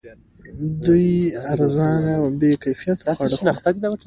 [0.85, 1.07] دوی
[1.53, 3.89] ارزان او بې کیفیته خواړه خوري